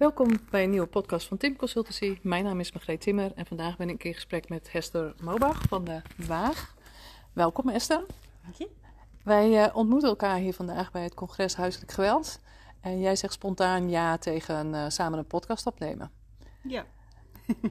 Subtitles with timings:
[0.00, 2.18] Welkom bij een nieuwe podcast van Tim Consultancy.
[2.22, 5.84] Mijn naam is Margreet Timmer en vandaag ben ik in gesprek met Hester Mobach van
[5.84, 6.74] de Waag.
[7.32, 8.04] Welkom Esther.
[8.42, 8.68] Dank je.
[9.22, 12.40] Wij uh, ontmoeten elkaar hier vandaag bij het congres Huiselijk Geweld.
[12.80, 16.10] En jij zegt spontaan ja tegen uh, samen een podcast opnemen.
[16.62, 16.84] Ja.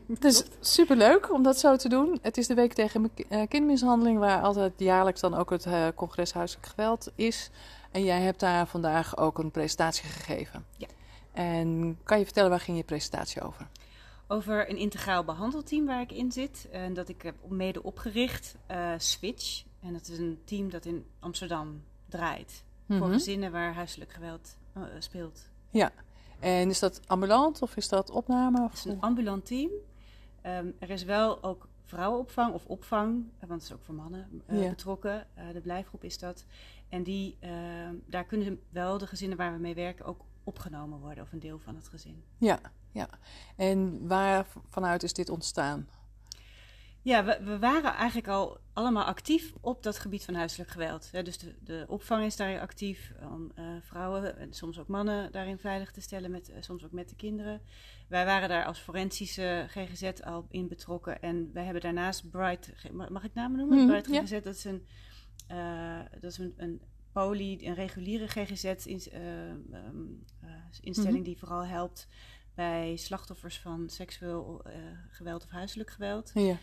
[0.07, 2.19] Het is superleuk om dat zo te doen.
[2.21, 6.67] Het is de week tegen uh, kindermishandeling, waar altijd jaarlijks dan ook het congres Huiselijk
[6.67, 7.49] Geweld is.
[7.91, 10.65] En jij hebt daar vandaag ook een presentatie gegeven.
[10.77, 10.87] Ja.
[11.31, 13.67] En kan je vertellen, waar ging je presentatie over?
[14.27, 16.67] Over een integraal behandelteam waar ik in zit.
[16.71, 19.63] En dat ik heb mede opgericht, uh, Switch.
[19.81, 22.63] En dat is een team dat in Amsterdam draait.
[22.85, 22.99] Mhm.
[22.99, 25.49] Voor gezinnen waar huiselijk geweld uh, speelt.
[25.69, 25.91] Ja,
[26.39, 28.63] en is dat ambulant of is dat opname?
[28.63, 29.69] Of Het is een ambulant team.
[30.43, 34.63] Um, er is wel ook vrouwenopvang of opvang, want het is ook voor mannen uh,
[34.63, 34.69] Ja.
[34.69, 35.27] betrokken.
[35.37, 36.45] Uh, de blijfgroep is dat.
[36.89, 37.49] En die, uh,
[38.05, 41.59] daar kunnen wel de gezinnen waar we mee werken ook opgenomen worden, of een deel
[41.59, 42.23] van het gezin.
[42.37, 42.59] Ja,
[42.91, 43.09] ja.
[43.55, 45.87] En waar vanuit is dit ontstaan?
[47.01, 51.09] Ja, we, we, waren eigenlijk al allemaal actief op dat gebied van huiselijk geweld.
[51.11, 55.31] Ja, dus de, de, opvang is daar actief om uh, vrouwen en soms ook mannen
[55.31, 57.61] daarin veilig te stellen, met, uh, soms ook met de kinderen.
[58.07, 62.73] Wij waren daar als forensische GGZ al in betrokken en wij hebben daarnaast Bright,
[63.09, 63.77] mag ik namen noemen?
[63.77, 64.21] Mm, Bright ja.
[64.21, 64.85] GGZ, dat is een,
[65.51, 66.81] uh, dat is een, een
[67.11, 70.25] poli, een reguliere GGZ-instelling um,
[70.81, 70.99] Mhm.
[70.99, 71.23] mm -hmm.
[71.23, 72.07] die vooral helpt
[72.53, 74.73] bij slachtoffers van seksueel uh,
[75.09, 76.31] geweld of huiselijk geweld.
[76.33, 76.57] Ja.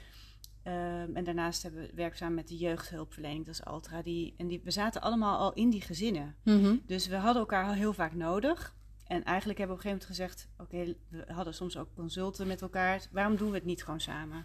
[0.66, 4.03] Um, en daarnaast hebben we werkzaam met de jeugdhulpverlening, dat is Altra.
[4.03, 6.36] Die, en die, we zaten allemaal al in die gezinnen.
[6.42, 6.83] Mm -hmm.
[6.86, 8.75] Dus we hadden elkaar al heel vaak nodig.
[9.06, 11.94] En eigenlijk hebben we op een gegeven moment gezegd: Oké, okay, we hadden soms ook
[11.94, 13.06] consulten met elkaar.
[13.10, 14.44] Waarom doen we het niet gewoon samen?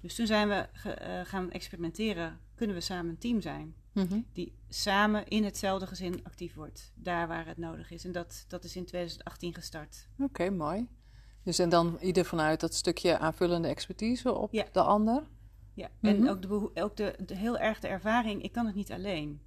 [0.00, 2.40] Dus toen zijn we uh, gaan experimenteren.
[2.54, 3.74] Kunnen we samen een team zijn?
[3.92, 4.26] Mm -hmm.
[4.32, 6.92] Die samen in hetzelfde gezin actief wordt.
[6.94, 8.04] Daar waar het nodig is.
[8.04, 10.08] En dat, dat is in 2018 gestart.
[10.12, 10.88] Oké, okay, mooi.
[11.42, 14.66] Dus en dan ieder vanuit dat stukje aanvullende expertise op ja.
[14.72, 15.22] de ander.
[15.74, 16.30] Ja, en mm -hmm.
[16.30, 19.40] ook, de, ook de, de, heel erg de ervaring, ik kan het niet alleen.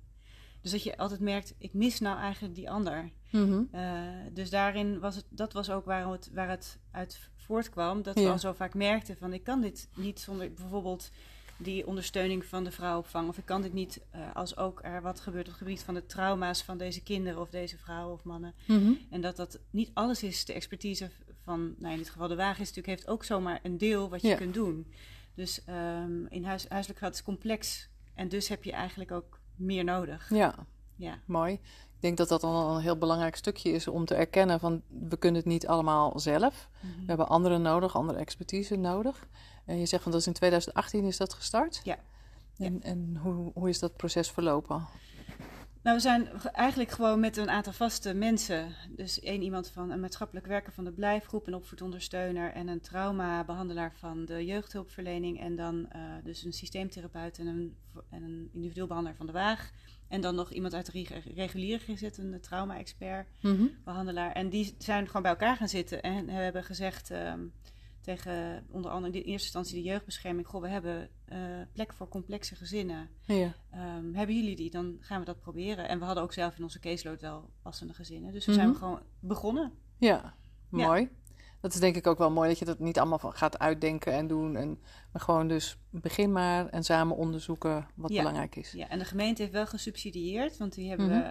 [0.62, 3.12] Dus dat je altijd merkt, ik mis nou eigenlijk die ander.
[3.32, 3.68] Mm -hmm.
[3.72, 8.02] uh, dus daarin was het, dat was ook waar het, waar het uit voortkwam.
[8.02, 11.12] Dat we al zo vaak merkten van, ik kan dit niet zonder bijvoorbeeld
[11.58, 13.28] die ondersteuning van de vrouwenopvang.
[13.30, 15.94] Of ik kan dit niet uh, als ook er wat gebeurt op het gebied van
[15.94, 18.54] de trauma's van deze kinderen of deze vrouwen of mannen.
[18.68, 18.92] Mhm.
[19.10, 21.10] En dat dat niet alles is, de expertise
[21.44, 24.22] van, nou in dit geval de wagen is natuurlijk, heeft ook zomaar een deel wat
[24.22, 24.36] je Ja.
[24.36, 24.88] kunt doen.
[25.36, 27.90] Dus um, in huis, huiselijk geweld is complex.
[28.14, 30.30] En dus heb je eigenlijk ook meer nodig.
[30.30, 30.56] Ja,
[30.96, 31.20] Ja.
[31.26, 31.60] mooi.
[32.04, 35.18] Ik denk dat dat dan een heel belangrijk stukje is om te erkennen van we
[35.18, 36.70] kunnen het niet allemaal zelf.
[36.80, 37.00] Mhm.
[37.00, 39.28] We hebben anderen nodig, andere expertise nodig.
[39.66, 41.82] En je zegt van dat is in 2018 is dat gestart.
[41.84, 41.98] Ja.
[42.58, 44.86] En, en hoe, hoe is dat proces verlopen?
[45.84, 48.76] Nou, we zijn ge- eigenlijk gewoon met een aantal vaste mensen.
[48.90, 53.94] Dus één iemand van een maatschappelijk werker van de blijfgroep, een opvoedondersteuner en een traumabehandelaar
[53.96, 55.40] van de jeugdhulpverlening.
[55.40, 57.76] En dan uh, dus een systeemtherapeut en een,
[58.10, 59.72] en een individueel behandelaar van de waag.
[60.08, 63.66] En dan nog iemand uit de reg- reguliere gezet, een trauma-expert, Mhm.
[63.84, 64.32] behandelaar.
[64.32, 67.54] En die zijn gewoon bij elkaar gaan zitten en hebben gezegd um,
[68.04, 71.38] tegen onder andere in eerste instantie de jeugdbescherming: Goh, we hebben uh,
[71.74, 73.10] plek voor complexe gezinnen.
[73.26, 73.54] Ja.
[73.98, 74.70] Um, hebben jullie die?
[74.70, 75.88] Dan gaan we dat proberen.
[75.88, 78.32] En we hadden ook zelf in onze caseload wel passende gezinnen.
[78.34, 78.62] Dus we Mhm.
[78.62, 79.72] zijn gewoon begonnen.
[79.98, 80.34] Ja,
[80.72, 80.86] Ja.
[80.88, 81.10] mooi.
[81.64, 84.28] Dat is denk ik ook wel mooi dat je dat niet allemaal gaat uitdenken en
[84.28, 84.56] doen.
[84.56, 84.80] En,
[85.12, 88.18] maar gewoon dus begin maar en samen onderzoeken wat Ja.
[88.18, 88.72] belangrijk is.
[88.72, 91.18] Ja, en de gemeente heeft wel gesubsidieerd, want die hebben Mhm.
[91.18, 91.24] we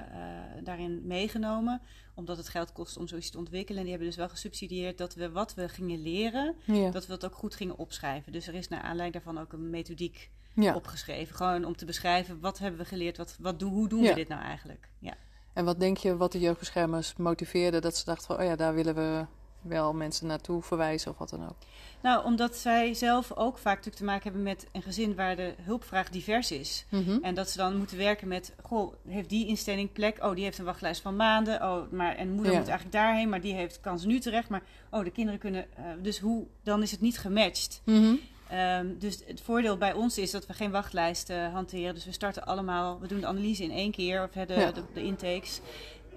[0.58, 1.80] uh, daarin meegenomen.
[2.14, 3.76] Omdat het geld kost om zoiets te ontwikkelen.
[3.78, 6.90] En die hebben dus wel gesubsidieerd dat we wat we gingen leren, Ja.
[6.90, 8.32] dat we het ook goed gingen opschrijven.
[8.32, 10.74] Dus er is naar aanleiding daarvan ook een methodiek ja.
[10.74, 11.34] opgeschreven.
[11.36, 14.28] Gewoon om te beschrijven wat hebben we geleerd, wat, wat doen, hoe doen we dit
[14.28, 14.88] nou eigenlijk.
[14.98, 15.14] Ja.
[15.52, 18.74] En wat denk je wat de jeugdbeschermers motiveerde dat ze dachten van, oh ja, daar
[18.74, 19.26] willen we
[19.62, 21.56] wel mensen naartoe verwijzen of wat dan ook.
[22.02, 25.54] Nou, omdat zij zelf ook vaak natuurlijk te maken hebben met een gezin waar de
[25.60, 26.86] hulpvraag divers is.
[26.88, 27.18] Mhm.
[27.22, 30.24] En dat ze dan moeten werken met, goh, heeft die instelling plek?
[30.24, 31.62] Oh, die heeft een wachtlijst van maanden.
[31.62, 32.58] Oh, maar en moeder Ja.
[32.58, 34.48] moet eigenlijk daarheen, maar die heeft kan ze nu terecht.
[34.48, 35.66] Maar oh, de kinderen kunnen.
[35.78, 36.46] uh, dus hoe?
[36.62, 37.82] Dan is het niet gematcht.
[37.84, 38.14] Mhm.
[38.54, 41.94] Um, dus het voordeel bij ons is dat we geen wachtlijsten uh, hanteren.
[41.94, 44.72] Dus we starten allemaal, we doen de analyse in één keer, of de, Ja.
[44.72, 45.60] de, de intakes.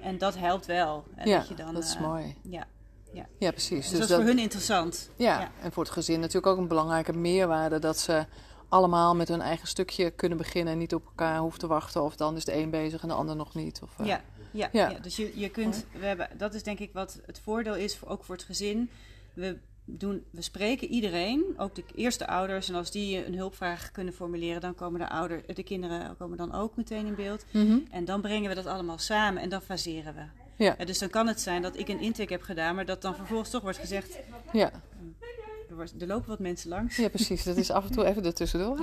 [0.01, 1.03] En dat helpt wel.
[1.15, 2.35] En Ja, dat, je dan, dat is uh, mooi.
[2.41, 2.67] Ja,
[3.37, 3.89] Ja, precies.
[3.89, 5.09] dus, dat is voor hun interessant.
[5.15, 5.51] Ja, Ja.
[5.61, 8.25] en voor het gezin natuurlijk ook een belangrijke meerwaarde dat ze
[8.69, 12.03] allemaal met hun eigen stukje kunnen beginnen en niet op elkaar hoeven te wachten.
[12.03, 13.79] Of dan is de een bezig en de ander nog niet.
[13.83, 14.21] Of, uh, Ja,
[14.51, 14.89] ja, Ja.
[14.89, 14.99] ja.
[14.99, 18.07] dus je, je kunt, we hebben, dat is denk ik wat het voordeel is, voor,
[18.07, 18.89] ook voor het gezin.
[19.33, 22.69] We, doen, we spreken iedereen, ook de eerste ouders.
[22.69, 26.53] En als die een hulpvraag kunnen formuleren, dan komen de, ouder, de kinderen komen dan
[26.53, 27.45] ook meteen in beeld.
[27.51, 27.77] Mhm.
[27.91, 30.21] En dan brengen we dat allemaal samen en dan faseren we.
[30.57, 30.75] Ja.
[30.77, 33.15] Ja, dus dan kan het zijn dat ik een intake heb gedaan, maar dat dan
[33.15, 34.17] vervolgens toch wordt gezegd,
[34.53, 34.71] Ja.
[35.69, 36.95] er, wordt- er lopen wat mensen langs.
[36.97, 37.43] ja, precies.
[37.43, 38.79] Dat is af en toe even ertussendoor.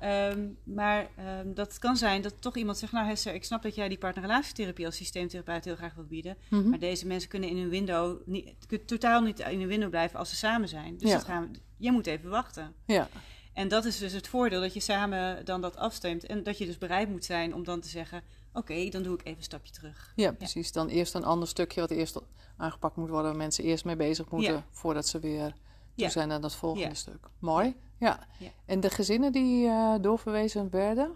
[0.00, 3.74] Ehm, maar ehm, dat kan zijn dat toch iemand zegt, nou Hester, ik snap dat
[3.74, 6.36] jij die partnerrelatietherapie als systeemtherapeut heel graag wilt bieden.
[6.48, 6.68] Mhm.
[6.68, 10.18] Maar deze mensen kunnen in hun window, niet, kunnen totaal niet in hun window blijven
[10.18, 10.96] als ze samen zijn.
[10.98, 11.16] Dus Ja.
[11.16, 12.74] dat gaan we, je moet even wachten.
[12.86, 13.08] Ja.
[13.52, 16.26] En dat is dus het voordeel dat je samen dan dat afstemt.
[16.26, 19.20] En dat je dus bereid moet zijn om dan te zeggen, oké, dan doe ik
[19.24, 20.12] even een stapje terug.
[20.16, 20.72] ja, precies.
[20.72, 22.18] Dan eerst een ander stukje wat eerst
[22.56, 23.26] aangepakt moet worden.
[23.30, 24.64] Waar mensen eerst mee bezig moeten Ja.
[24.70, 25.54] voordat ze weer
[25.96, 27.28] toe zijn aan dat volgende stuk.
[27.38, 27.76] Mooi.
[27.98, 28.26] Ja.
[28.38, 28.48] Ja.
[28.66, 31.14] En de gezinnen die eh, doorverwezen werden,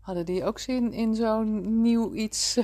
[0.00, 2.56] hadden die ook zin in zo'n nieuw iets?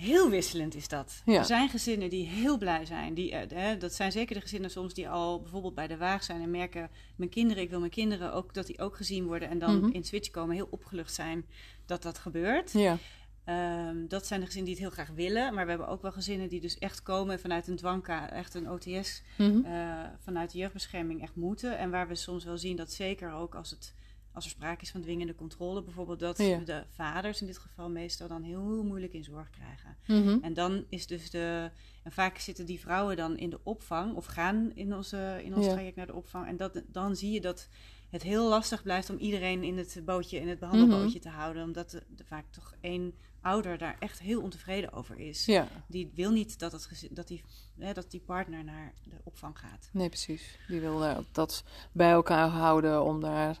[0.00, 1.22] Heel wisselend is dat.
[1.24, 1.38] Ja.
[1.38, 3.14] Er zijn gezinnen die heel blij zijn.
[3.14, 6.24] Die, eh, hè, dat zijn zeker de gezinnen soms die al bijvoorbeeld bij de waag
[6.24, 6.90] zijn en merken...
[7.16, 9.48] mijn kinderen, ik wil mijn kinderen ook dat die ook gezien worden...
[9.48, 9.90] en dan Mhm.
[9.92, 11.46] in switch komen, heel opgelucht zijn
[11.86, 12.72] dat dat gebeurt.
[12.72, 12.98] ja.
[13.44, 15.54] Ehm, dat zijn de gezinnen die het heel graag willen.
[15.54, 18.70] Maar we hebben ook wel gezinnen die dus echt komen vanuit een dwangka, echt een
[18.70, 19.22] OTS...
[19.38, 19.64] Mhm.
[19.64, 21.78] eh, vanuit de jeugdbescherming echt moeten.
[21.78, 23.94] En waar we soms wel zien dat zeker ook als, het,
[24.32, 25.82] als er sprake is van dwingende controle...
[25.82, 26.58] bijvoorbeeld dat Ja.
[26.58, 29.96] de vaders in dit geval meestal dan heel moeilijk in zorg krijgen.
[30.06, 30.38] Mhm.
[30.44, 31.70] En dan is dus de.
[32.02, 35.66] En vaak zitten die vrouwen dan in de opvang of gaan in, onze, in ons
[35.66, 35.72] Ja.
[35.72, 36.46] traject naar de opvang.
[36.46, 37.68] En dat, dan zie je dat
[38.10, 41.20] het heel lastig blijft om iedereen in het bootje, in het behandelbootje Mhm.
[41.20, 41.62] te houden.
[41.64, 45.44] Omdat er vaak toch één ouder daar echt heel ontevreden over is.
[45.44, 47.42] Ja, Die wil niet dat, het, dat, die,
[47.78, 49.88] hè, dat die partner naar de opvang gaat.
[49.92, 50.58] nee, precies.
[50.68, 53.60] Die wil eh, dat bij elkaar houden om daar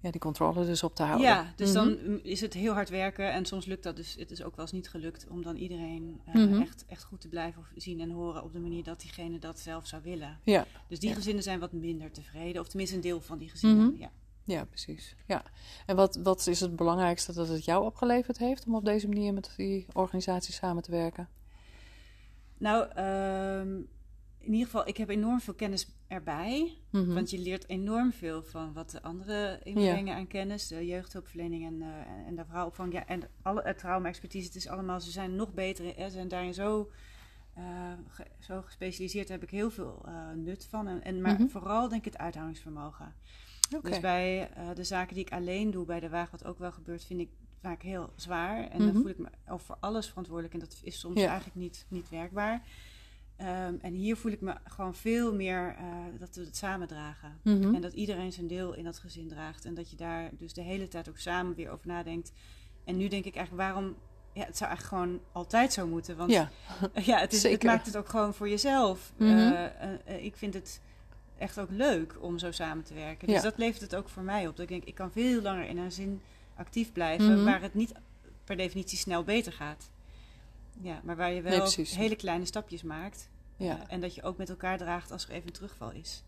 [0.00, 1.26] ja, die controle dus op te houden.
[1.26, 1.76] Ja, dus Mhm.
[1.84, 3.32] dan mm, is het heel hard werken.
[3.32, 4.14] En soms lukt dat dus.
[4.18, 6.60] Het is ook wel eens niet gelukt om dan iedereen eh, Mhm.
[6.60, 9.86] echt, echt goed te blijven zien en horen op de manier dat diegene dat zelf
[9.86, 10.40] zou willen.
[10.44, 11.14] Ja, Dus die Ja.
[11.14, 13.86] gezinnen zijn wat minder tevreden, of tenminste een deel van die gezinnen.
[13.86, 14.00] Mhm.
[14.00, 14.10] ja.
[14.44, 15.14] ja, precies.
[15.26, 15.42] Ja.
[15.86, 19.32] En wat, wat is het belangrijkste dat het jou opgeleverd heeft om op deze manier
[19.34, 21.28] met die organisatie samen te werken?
[22.58, 23.76] Nou, ehm,
[24.38, 26.76] in ieder geval, ik heb enorm veel kennis erbij.
[26.90, 27.14] Mhm.
[27.14, 30.66] Want je leert enorm veel van wat de anderen inbrengen aan kennis.
[30.68, 32.92] De jeugdhulpverlening en, eh, en de vrouwenopvang.
[32.92, 34.46] Ja, en alle het trauma-expertise.
[34.46, 35.84] Het is allemaal, ze zijn nog beter.
[35.96, 36.90] Ze zijn daarin zo,
[37.54, 39.28] eh, ge- zo gespecialiseerd.
[39.28, 40.86] Daar heb ik heel veel eh, nut van.
[40.88, 41.48] En, en, maar Mhm.
[41.48, 43.14] vooral denk ik het uithoudingsvermogen.
[43.82, 46.72] Dus bij eh, de zaken die ik alleen doe bij de waag, wat ook wel
[46.72, 47.30] gebeurt, vind ik
[47.62, 48.68] vaak heel zwaar.
[48.68, 48.92] En Mhm.
[48.92, 50.54] dan voel ik me over alles verantwoordelijk.
[50.54, 51.26] En dat is soms Ja.
[51.26, 52.62] eigenlijk niet, niet werkbaar.
[53.38, 55.84] Ehm, en hier voel ik me gewoon veel meer eh,
[56.18, 57.38] dat we het samen dragen.
[57.42, 57.74] Mhm.
[57.74, 59.64] En dat iedereen zijn deel in dat gezin draagt.
[59.64, 62.32] En dat je daar dus de hele tijd ook samen weer over nadenkt.
[62.84, 63.96] En nu denk ik eigenlijk, waarom...
[64.32, 66.16] Ja, het zou eigenlijk gewoon altijd zo moeten.
[66.16, 66.50] Want ja,
[67.10, 69.12] ja, het, is, het maakt het ook gewoon voor jezelf.
[69.16, 69.30] Mhm.
[69.30, 70.80] Eh, eh, eh, ik vind het
[71.38, 73.26] echt ook leuk om zo samen te werken.
[73.26, 73.42] Dus Ja.
[73.42, 74.56] dat levert het ook voor mij op.
[74.56, 76.20] Dat ik denk, ik kan veel langer in een zin
[76.56, 77.34] actief blijven...
[77.34, 77.44] Mhm.
[77.44, 77.92] waar het niet
[78.44, 79.90] per definitie snel beter gaat.
[80.80, 83.28] Ja, maar waar je wel hele kleine stapjes maakt.
[83.56, 83.76] ja.
[83.76, 86.22] Eh, en dat je ook met elkaar draagt als er even een terugval is.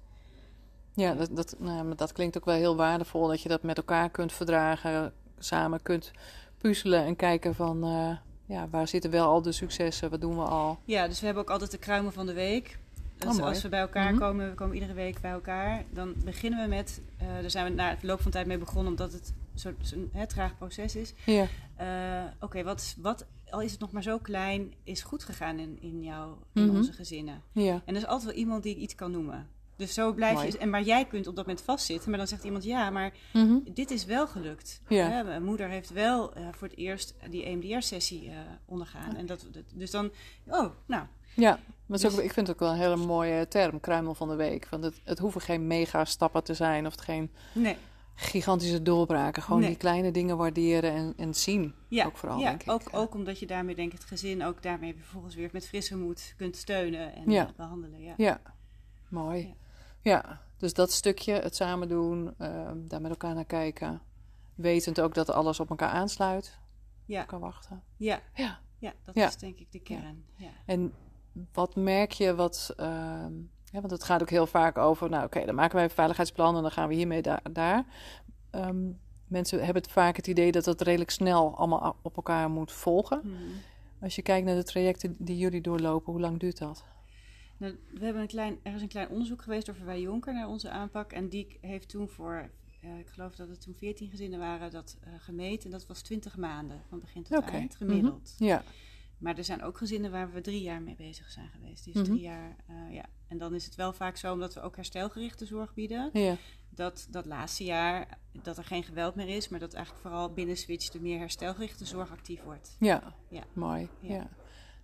[0.95, 3.77] Ja, dat, dat, nou, maar dat klinkt ook wel heel waardevol dat je dat met
[3.77, 6.11] elkaar kunt verdragen, samen kunt
[6.59, 8.17] puzzelen en kijken van eh,
[8.47, 10.79] ja, waar zitten wel al de successen, wat doen we al.
[10.85, 12.79] Ja, dus we hebben ook altijd de kruimen van de week.
[13.19, 14.21] Dus Oh, als we bij elkaar Mhm.
[14.21, 17.71] komen, we komen iedere week bij elkaar, dan beginnen we met, eh daar zijn we
[17.71, 19.97] na het loop van tijd mee begonnen, omdat het zo'n zo
[20.27, 21.15] traag proces is.
[21.27, 21.47] Ja,
[22.41, 25.79] Oké, wat, is- wat, al is het nog maar zo klein, is goed gegaan in,
[25.81, 26.77] in, jou, in Mhm.
[26.77, 27.43] onze gezinnen.
[27.53, 29.49] ja, En er is altijd wel iemand die iets kan noemen.
[29.77, 30.47] Dus zo blijf Mooi.
[30.47, 33.13] je, en maar jij kunt op dat moment vastzitten, maar dan zegt iemand ja, maar
[33.33, 33.57] Mhm.
[33.75, 34.83] dit is wel gelukt.
[34.89, 35.23] Ja.
[35.23, 39.17] Mijn moeder heeft wel eh, voor het eerst die EMDR-sessie eh, ondergaan.
[39.17, 40.11] En dat, dat- dus dan,
[40.47, 41.59] oh, nou, ja.
[41.87, 44.35] Maar ook, Dus- ik vind het ook wel een hele mooie term, kruimel van de
[44.35, 44.69] week.
[44.69, 47.77] Want het, het hoeven geen mega stappen te zijn of het geen nee.
[48.21, 49.43] Gigantische doorbraken.
[49.43, 49.69] Gewoon Nee.
[49.69, 51.75] die kleine dingen waarderen en, en zien.
[51.89, 52.71] Ja, ook vooral, ja denk ik.
[52.71, 55.97] ook, ook omdat je daarmee denk ik het gezin ook daarmee vervolgens weer met frisse
[55.97, 57.47] moed kunt steunen en Ja.
[57.49, 58.01] eh, behandelen.
[58.01, 58.15] Ja.
[58.17, 58.41] Ja,
[59.09, 59.47] mooi.
[59.47, 59.55] Ja.
[60.03, 64.01] Ja, dus dat stukje, het samen doen, eh, daar met elkaar naar kijken.
[64.55, 66.59] Wetend ook dat alles op elkaar aansluit.
[67.05, 67.83] Ja, Kan wachten.
[67.97, 68.59] ja, Ja.
[68.79, 69.27] ja, dat Ja.
[69.29, 70.25] is denk ik de kern.
[70.37, 70.51] Ja.
[70.67, 70.93] En
[71.53, 72.73] wat merk je wat...
[72.77, 73.33] ehm,
[73.71, 75.11] ja, want het gaat ook heel vaak over...
[75.11, 77.85] Nou oké, dan maken wij een veiligheidsplan en dan gaan we hiermee da- daar.
[78.51, 78.91] Ehm,
[79.27, 83.21] mensen hebben het vaak het idee dat dat redelijk snel allemaal op elkaar moet volgen.
[83.25, 83.37] Mhm.
[84.01, 86.85] Als je kijkt naar de trajecten die jullie doorlopen, hoe lang duurt dat?
[87.57, 90.49] Nou, we hebben een klein, er is een klein onderzoek geweest door Verwij Jonker naar
[90.49, 91.13] onze aanpak.
[91.13, 92.51] En die heeft toen voor,
[92.81, 95.65] eh, ik geloof dat het toen 14 gezinnen waren, dat eh, gemeten.
[95.65, 98.35] En dat was 20 maanden, van begin tot eind, gemiddeld.
[98.39, 98.63] Ja,
[99.21, 101.85] Maar er zijn ook gezinnen waar we drie jaar mee bezig zijn geweest.
[101.85, 102.05] Dus Mhm.
[102.05, 103.05] drie jaar, eh, ja.
[103.29, 106.37] En dan is het wel vaak zo, omdat we ook herstelgerichte zorg bieden, ja,
[106.71, 110.57] dat dat laatste jaar, dat er geen geweld meer is, maar dat eigenlijk vooral binnen
[110.57, 112.77] Switch de meer herstelgerichte zorg actief wordt.
[112.79, 113.15] ja.
[113.29, 113.43] Ja.
[113.53, 114.15] Mooi, Ja.
[114.15, 114.29] ja.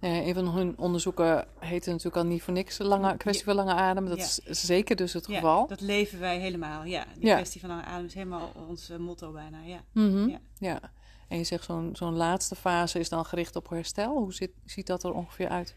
[0.00, 4.07] een van hun onderzoeken heette natuurlijk al niet voor niks lange, kwestie van lange adem.
[4.09, 5.66] Dat is zeker dus het geval.
[5.66, 6.85] dat leven wij helemaal.
[6.85, 9.62] Ja, die kwestie van lange adem is helemaal ons motto bijna.
[9.62, 9.81] Ja.
[9.93, 10.28] Mhm.
[10.28, 10.38] ja.
[10.59, 10.81] ja.
[11.28, 14.18] En je zegt zo'n zo'n laatste fase is dan gericht op herstel.
[14.18, 15.75] Hoe zit, ziet dat er ongeveer uit?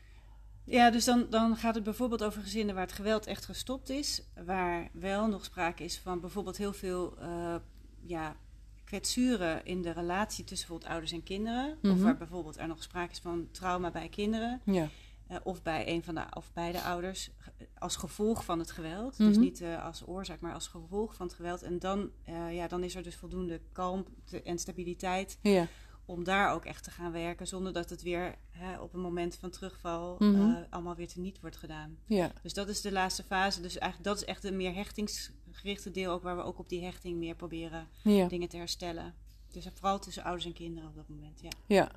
[0.63, 4.23] Ja, dus dan, dan gaat het bijvoorbeeld over gezinnen waar het geweld echt gestopt is.
[4.45, 7.55] Waar wel nog sprake is van bijvoorbeeld heel veel uh,
[8.01, 8.35] ja,
[8.83, 11.77] kwetsuren in de relatie tussen bijvoorbeeld ouders en kinderen.
[11.83, 12.01] Of mhm.
[12.01, 14.61] waar bijvoorbeeld er nog sprake is van trauma bij kinderen.
[14.63, 14.89] Ja.
[15.31, 17.29] Uh, of bij een van de of beide ouders
[17.77, 19.17] als gevolg van het geweld.
[19.17, 19.39] Dus mhm.
[19.39, 21.62] niet uh, als oorzaak, maar als gevolg van het geweld.
[21.62, 25.67] En dan, uh, ja, dan is er dus voldoende kalmte en stabiliteit ja
[26.09, 29.36] om daar ook echt te gaan werken, zonder dat het weer hè, op een moment
[29.36, 31.98] van terugval mm allemaal weer teniet wordt gedaan.
[32.05, 32.31] Ja.
[32.41, 33.62] Dus dat is de laatste fase.
[33.62, 36.83] Dus eigenlijk dat is echt een meer hechtingsgerichte deel, ook waar we ook op die
[36.83, 39.13] hechting meer proberen dingen te herstellen.
[39.51, 41.39] Dus vooral tussen ouders en kinderen op dat moment.
[41.41, 41.50] Ja.
[41.67, 41.91] ja,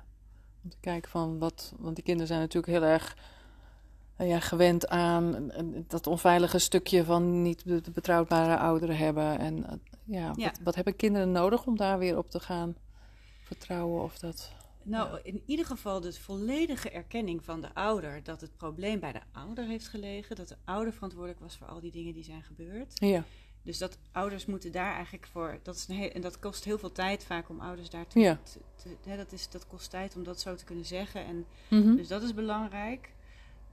[0.63, 3.17] om te kijken van wat, want die kinderen zijn natuurlijk heel erg
[4.15, 5.51] eh, ja, gewend aan
[5.87, 9.39] dat onveilige stukje van niet betrouwbare ouderen hebben.
[9.39, 12.75] En eh, ja, Wat, wat hebben kinderen nodig om daar weer op te gaan?
[13.43, 14.51] vertrouwen of dat.
[14.83, 19.21] Nou, in ieder geval de volledige erkenning van de ouder dat het probleem bij de
[19.31, 22.99] ouder heeft gelegen, dat de ouder verantwoordelijk was voor al die dingen die zijn gebeurd.
[22.99, 23.23] Ja.
[23.63, 25.59] Dus dat ouders moeten daar eigenlijk voor.
[25.63, 28.19] Dat is een heel, en dat kost heel veel tijd vaak om ouders daar te.
[28.19, 28.39] Ja.
[29.03, 31.25] hè, dat, is, dat kost tijd om dat zo te kunnen zeggen.
[31.25, 31.95] En, mhm.
[31.95, 33.09] Dus dat is belangrijk.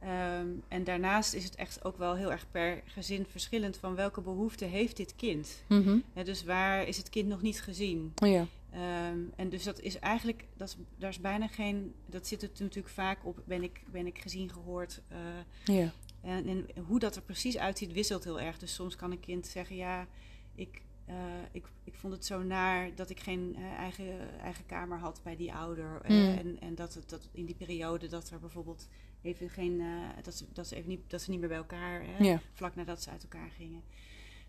[0.01, 4.21] Ehm, en daarnaast is het echt ook wel heel erg per gezin verschillend van welke
[4.21, 5.63] behoefte heeft dit kind.
[5.69, 8.13] Mm dus waar is het kind nog niet gezien?
[8.15, 8.47] Ja.
[8.71, 12.61] Ehm, en dus dat is eigenlijk, dat is, daar is bijna geen, dat zit het
[12.61, 15.01] natuurlijk vaak op, ben ik, ben ik gezien, gehoord.
[15.13, 15.93] Uh, ja.
[16.23, 18.59] En, en, hoe dat er precies uitziet wisselt heel erg.
[18.59, 20.07] Dus soms kan een kind zeggen, ja,
[20.55, 21.15] ik, uh,
[21.53, 25.37] ik, ik vond het zo naar dat ik geen uh, eigen, eigen kamer had bij
[25.37, 26.01] die ouder.
[26.09, 26.29] Mm.
[26.39, 28.89] en en dat, het, dat in die periode dat er bijvoorbeeld
[29.23, 29.83] even geen,
[30.23, 33.03] dat, ze, dat, ze even niet, dat ze niet meer bij elkaar, hè, vlak nadat
[33.03, 33.83] ze uit elkaar gingen.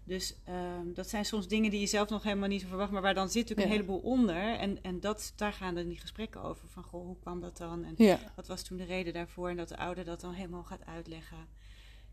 [0.04, 0.36] Dus
[0.80, 3.14] um, dat zijn soms dingen die je zelf nog helemaal niet zo verwacht, maar waar
[3.14, 4.58] dan zit natuurlijk een heleboel onder.
[4.58, 6.68] En, en dat, daar gaan dan die gesprekken over.
[6.70, 7.84] Van goh, hoe kwam dat dan?
[7.84, 8.20] En ja.
[8.36, 9.50] wat was toen de reden daarvoor?
[9.50, 11.48] En dat de ouder dat dan helemaal gaat uitleggen.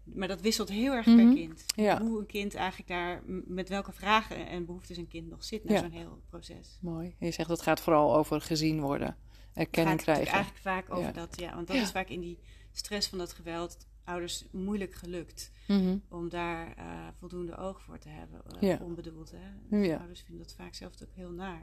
[0.05, 1.35] Maar dat wisselt heel erg per mhm.
[1.35, 1.65] kind.
[2.01, 5.79] Hoe een kind eigenlijk daar, met welke vragen en behoeftes een kind nog zit na
[5.79, 6.79] zo'n heel proces.
[6.81, 7.15] Mooi.
[7.19, 9.17] En je zegt dat gaat vooral over gezien worden,
[9.53, 10.25] erkenning krijgen.
[10.25, 11.55] Het gaat eigenlijk vaak over dat, ja.
[11.55, 12.39] Want dat is vaak in die
[12.73, 13.77] stress van dat geweld
[14.09, 15.97] ouders moeilijk gelukt mhm.
[16.09, 16.85] om daar uh,
[17.19, 19.31] voldoende oog voor te hebben, uh, onbedoeld.
[19.31, 19.79] Hè?
[19.81, 21.63] Dus Ouders vinden dat vaak zelf ook heel naar.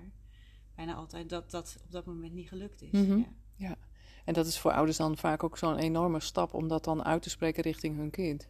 [0.75, 2.91] Bijna altijd dat dat op dat moment niet gelukt is.
[2.91, 3.17] Mhm.
[3.17, 3.27] ja.
[3.55, 3.77] ja.
[4.25, 7.21] En dat is voor ouders dan vaak ook zo'n enorme stap om dat dan uit
[7.21, 8.47] te spreken richting hun kind.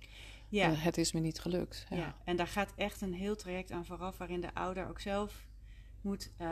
[0.49, 0.71] Ja.
[0.71, 1.85] Uh, het is me niet gelukt.
[1.89, 1.97] Ja.
[1.97, 2.15] ja.
[2.23, 5.47] en daar gaat echt een heel traject aan vooraf, waarin de ouder ook zelf
[6.01, 6.49] moet ehm,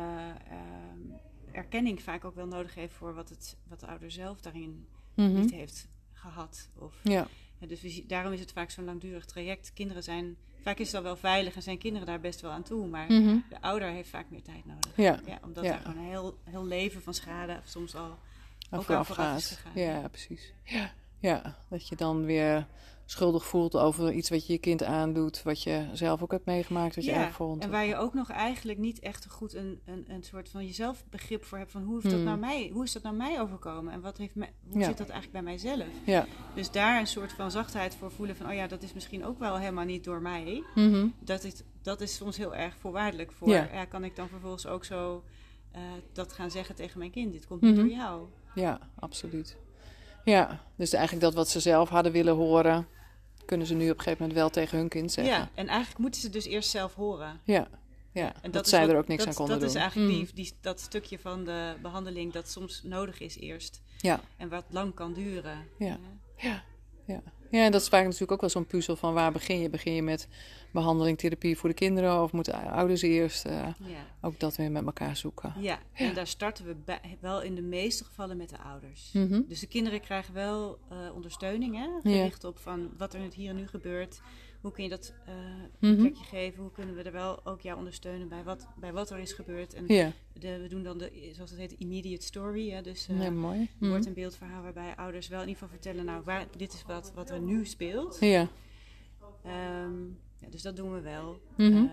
[1.51, 5.33] erkenning vaak ook wel nodig heeft voor wat, het, wat de ouder zelf daarin mhm.
[5.33, 5.87] niet heeft
[6.31, 6.69] gehad.
[6.77, 7.27] Of, ja.
[7.67, 9.71] dus daarom is het vaak zo'n langdurig traject.
[9.73, 12.63] Kinderen zijn, vaak is het al wel veilig en zijn kinderen daar best wel aan
[12.63, 12.87] toe.
[12.87, 13.37] Maar mhm.
[13.49, 14.91] de ouder heeft vaak meer tijd nodig.
[14.95, 15.19] Ja.
[15.25, 18.19] ja omdat er gewoon een heel, heel leven van schade soms al
[18.71, 19.59] ook al gaat.
[19.73, 20.53] Ja, precies.
[20.63, 20.93] Ja.
[21.23, 22.67] Ja, dat je dan weer
[23.05, 26.95] schuldig voelt over iets wat je je kind aandoet, wat je zelf ook hebt meegemaakt,
[26.95, 27.63] wat je erg vond.
[27.63, 31.03] En waar je ook nog eigenlijk niet echt goed een, een, een soort van jezelf
[31.09, 32.23] begrip voor hebt van hoe, heeft dat hmm.
[32.23, 35.09] nou mij, hoe is dat nou mij overkomen en wat heeft me, hoe zit dat
[35.09, 35.87] eigenlijk bij mijzelf?
[36.05, 36.25] Ja.
[36.55, 39.39] Dus daar een soort van zachtheid voor voelen van oh ja, dat is misschien ook
[39.39, 40.63] wel helemaal niet door mij.
[40.75, 41.07] Mhm.
[41.19, 43.49] dat, is, dat is soms heel erg voorwaardelijk voor.
[43.49, 43.85] Ja.
[43.85, 45.23] kan ik dan vervolgens ook zo
[45.75, 45.81] uh,
[46.13, 47.81] dat gaan zeggen tegen mijn kind, dit komt niet mhm.
[47.81, 48.27] door jou.
[48.55, 49.57] Ja, absoluut.
[50.23, 52.87] Ja, dus eigenlijk dat wat ze zelf hadden willen horen,
[53.45, 55.33] kunnen ze nu op een gegeven moment wel tegen hun kind zeggen.
[55.33, 57.39] Ja, en eigenlijk moeten ze dus eerst zelf horen.
[57.43, 57.67] Ja,
[58.11, 59.73] ja en dat, zij er ook niks aan konden dat doen.
[59.73, 60.35] Dat is eigenlijk die, mm.
[60.35, 63.81] die, dat stukje van de behandeling dat soms nodig is eerst.
[63.97, 64.19] Ja.
[64.37, 65.67] En wat lang kan duren.
[65.77, 65.97] Ja,
[66.37, 66.63] ja,
[67.05, 67.13] ja.
[67.13, 67.21] Ja,
[67.61, 69.69] en dat is vaak natuurlijk ook wel zo'n puzzel van waar begin je?
[69.69, 70.27] Begin je met
[70.71, 74.05] behandeling, therapie voor de kinderen of moeten ouders eerst uh, ja.
[74.21, 75.53] ook dat weer met elkaar zoeken?
[75.59, 79.09] Ja, en daar starten we wel in de meeste gevallen met de ouders.
[79.13, 79.41] Mhm.
[79.47, 83.55] Dus de kinderen krijgen wel uh, ondersteuning, hè, gericht op van wat er hier en
[83.55, 84.21] nu gebeurt.
[84.63, 85.33] Hoe kun je dat uh,
[85.79, 86.61] een plekje geven?
[86.61, 89.73] Hoe kunnen we er wel ook jou ondersteunen bij wat, bij wat er is gebeurd?
[89.73, 92.69] En de, we doen dan de, zoals het heet, immediate story.
[92.69, 92.81] Hè?
[92.81, 93.69] Dus uh, ja, mooi.
[93.77, 96.83] Mm wordt een beeldverhaal waarbij ouders wel in ieder geval vertellen, nou, waar, dit is
[96.87, 98.17] wat, wat er nu speelt.
[98.19, 98.47] Ja.
[99.45, 101.41] Um, ja, dus dat doen we wel.
[101.57, 101.75] Mhm.
[101.75, 101.89] Ehm,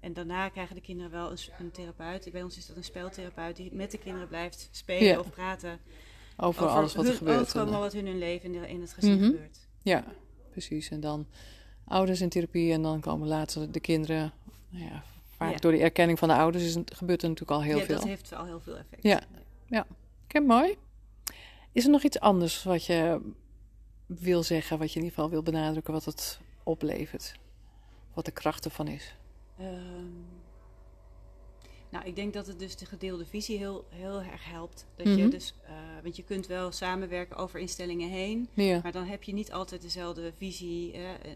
[0.00, 2.28] en daarna krijgen de kinderen wel een, een, therapeut.
[2.32, 5.78] Bij ons is dat een speltherapeut die met de kinderen blijft spelen of praten.
[6.36, 7.58] Over, alles wat er gebeurt.
[7.58, 9.24] Over wat hun in hun leven in, in het gezin mhm.
[9.24, 9.68] gebeurt.
[9.82, 10.04] Ja,
[10.50, 10.88] precies.
[10.88, 11.26] En dan
[11.84, 14.32] ouders in therapie en dan komen later de kinderen.
[14.68, 15.02] Nou ja,
[15.36, 17.94] vaak door de erkenning van de ouders is gebeurt er natuurlijk al heel veel.
[17.94, 19.02] Ja, dat heeft al heel veel effect.
[19.02, 19.20] Ja,
[19.66, 19.86] ja.
[20.24, 20.76] Oké, mooi.
[21.72, 23.20] Is er nog iets anders wat je
[24.06, 27.34] wil zeggen, wat je in ieder geval wil benadrukken, wat het oplevert?
[28.14, 29.14] Wat de kracht ervan is?
[29.58, 29.70] Ehm,
[31.92, 34.86] nou, ik denk dat het dus de gedeelde visie heel, heel erg helpt.
[34.96, 35.16] Dat Mhm.
[35.16, 35.72] je dus, eh,
[36.02, 38.80] want je kunt wel samenwerken over instellingen heen, Ja.
[38.82, 40.92] maar dan heb je niet altijd dezelfde visie.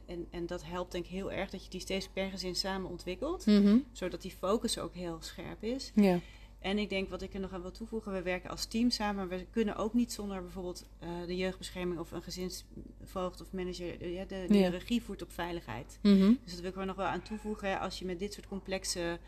[0.06, 2.90] en, en dat helpt denk ik heel erg dat je die steeds per gezin samen
[2.90, 3.78] ontwikkelt, Mhm.
[3.92, 5.92] zodat die focus ook heel scherp is.
[5.94, 6.20] Ja.
[6.58, 9.14] En ik denk wat ik er nog aan wil toevoegen, we werken als team samen,
[9.28, 13.90] maar we kunnen ook niet zonder bijvoorbeeld eh, de jeugdbescherming of een gezinsvoogd of manager
[14.00, 14.46] eh, de, Ja.
[14.48, 15.98] de regie voert op veiligheid.
[16.02, 16.32] Mhm.
[16.44, 17.80] Dus dat wil ik er nog wel aan toevoegen.
[17.80, 19.18] Als je met dit soort complexe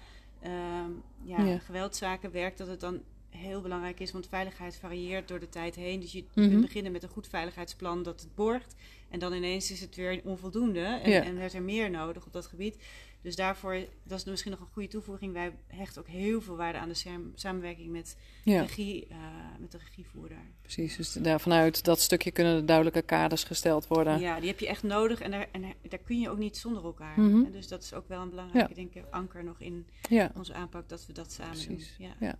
[0.40, 0.90] ehm,
[1.22, 1.58] ja, Ja.
[1.58, 6.00] geweldzaken werkt, dat het dan heel belangrijk is, want veiligheid varieert door de tijd heen.
[6.00, 6.48] Dus je Mhm.
[6.48, 8.74] kunt beginnen met een goed veiligheidsplan dat het borgt.
[9.10, 11.22] En dan ineens is het weer onvoldoende en, Ja.
[11.24, 12.76] en er is er meer nodig op dat gebied.
[13.22, 15.32] Dus daarvoor, dat is misschien nog een goede toevoeging.
[15.32, 19.16] Wij hechten ook heel veel waarde aan de sam- samenwerking met, ja, regie, eh,
[19.58, 20.38] met de regievoerder.
[20.62, 20.96] precies.
[20.96, 24.20] Dus daar vanuit dat stukje kunnen er duidelijke kaders gesteld worden.
[24.20, 26.84] Ja, die heb je echt nodig en daar, en daar kun je ook niet zonder
[26.84, 27.20] elkaar.
[27.20, 27.44] Mhm.
[27.44, 30.30] En dus dat is ook wel een belangrijke denk ik, anker nog in Ja.
[30.36, 31.94] onze aanpak, dat we dat samen Precies.
[31.98, 32.06] doen.
[32.06, 32.14] Ja.
[32.26, 32.38] Ja.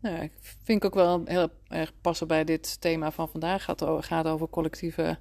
[0.00, 3.66] Nou, ik vind ook wel heel erg passen bij dit thema van vandaag.
[3.66, 5.18] Het gaat, gaat over collectieve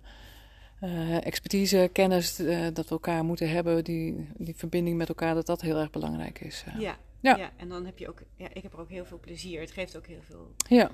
[0.81, 3.83] eh, expertise, kennis, eh, dat we elkaar moeten hebben.
[3.83, 6.63] Die, die verbinding met elkaar, dat dat heel erg belangrijk is.
[6.67, 6.79] eh.
[6.79, 6.97] Ja.
[7.19, 7.37] Ja.
[7.37, 7.51] Ja.
[7.57, 9.59] en dan heb je ook, ja, ik heb er ook heel veel plezier.
[9.59, 10.91] Het geeft ook heel veel, ja.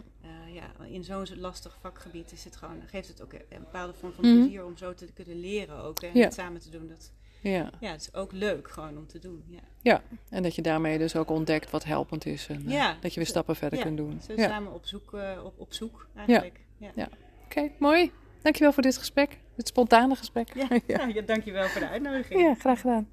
[0.53, 4.25] ja, in zo'n lastig vakgebied is het gewoon, geeft het ook een bepaalde vorm van
[4.25, 4.39] Mhm.
[4.39, 6.23] plezier om zo te kunnen leren ook en Ja.
[6.23, 6.87] het samen te doen.
[6.87, 7.69] Dat, ja.
[7.79, 9.43] ja, het is ook leuk gewoon om te doen.
[9.47, 12.47] Ja, Ja, en dat je daarmee dus ook ontdekt wat helpend is.
[12.47, 12.97] En Ja.
[13.01, 14.19] dat je weer stappen verder kunt doen.
[14.27, 14.47] zo Ja.
[14.47, 15.13] samen op zoek,
[15.43, 16.59] op, op zoek eigenlijk.
[16.77, 16.91] Ja.
[16.95, 17.09] Ja.
[17.45, 18.11] Oké, mooi.
[18.47, 19.37] Dankjewel voor dit gesprek.
[19.55, 20.53] Dit spontane gesprek.
[20.53, 20.67] Ja.
[20.87, 21.05] ja.
[21.05, 22.41] Ja, dankjewel voor de uitnodiging.
[22.41, 23.07] ja, graag gedaan.